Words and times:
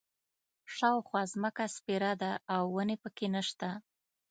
شاوخوا 0.75 1.21
ځمکه 1.33 1.65
سپېره 1.75 2.11
ده 2.21 2.31
او 2.55 2.63
ونې 2.75 2.95
په 3.03 3.09
کې 3.17 3.27
نه 3.35 3.41
شته. 3.47 3.69